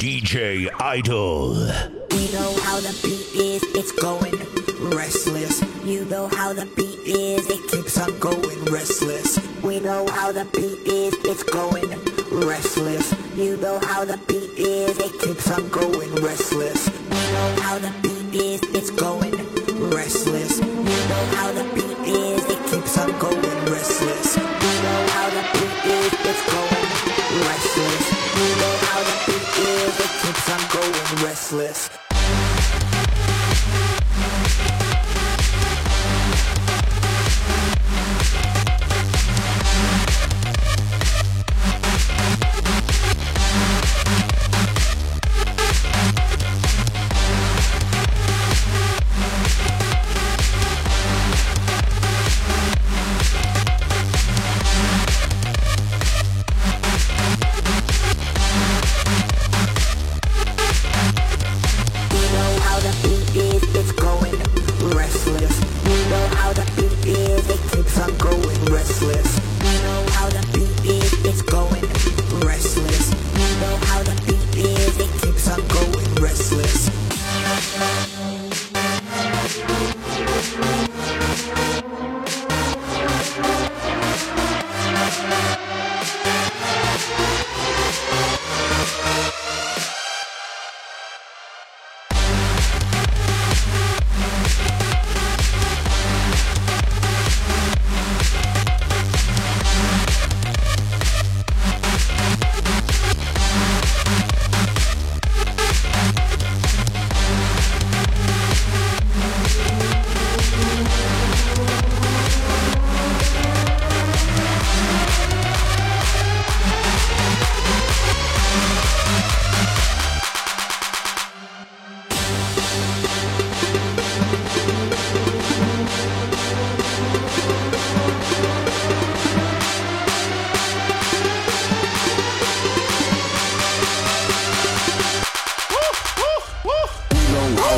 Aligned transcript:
DJ 0.00 0.68
Idol. 0.80 1.54
We 1.54 2.32
know 2.32 2.52
how 2.64 2.80
the 2.80 2.98
beat 3.00 3.40
is, 3.40 3.62
it's 3.76 3.92
going 3.92 4.34
restless. 4.92 5.62
You 5.84 6.04
know 6.06 6.26
how 6.26 6.52
the 6.52 6.66
beat 6.74 6.98
is, 7.06 7.48
it 7.48 7.70
keeps 7.70 7.96
on 7.96 8.18
going 8.18 8.64
restless. 8.64 9.38
We 9.62 9.78
know 9.78 10.04
how 10.08 10.32
the 10.32 10.46
beat 10.46 10.80
is, 10.92 11.14
it's 11.24 11.44
going 11.44 11.90
restless. 12.44 13.14
You 13.36 13.56
know 13.58 13.78
how 13.78 14.04
the 14.04 14.18
beat 14.26 14.58
is, 14.58 14.98
it 14.98 15.20
keeps 15.20 15.48
on 15.52 15.68
going 15.68 16.12
restless. 16.16 16.88
We 16.90 17.20
know 17.30 17.56
how 17.62 17.78
the 17.78 17.94
beat 18.02 18.34
is, 18.34 18.62
it's 18.74 18.90
going 18.90 19.30
restless. 19.92 20.58
You 20.58 20.74
know 20.74 21.24
how 21.36 21.52
the 21.52 21.62
beat 21.76 21.98
is, 22.12 22.44
it 22.50 22.66
keeps 22.66 22.98
on 22.98 23.16
going 23.20 23.49
restless. 31.22 31.99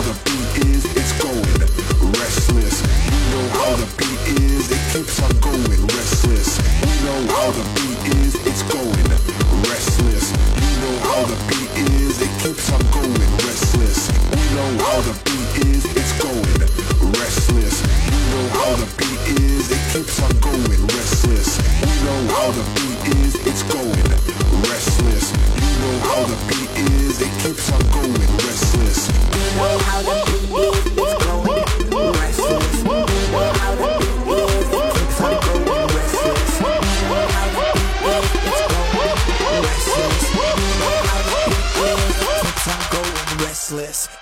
The 0.02 0.14
beat 0.24 0.66
is, 0.66 0.84
it's 0.96 1.12
going 1.22 1.42
restless. 2.18 2.82
You 3.06 3.20
know 3.30 3.48
how 3.58 3.76
the 3.76 3.86
beat 3.98 4.42
is, 4.42 4.70
it 4.70 4.82
keeps 4.92 5.22
on 5.22 5.30
going 5.40 5.86
restless. 5.86 6.58
You 6.80 7.06
know 7.06 7.34
how 7.34 7.50
the 7.50 7.81
going 43.72 44.21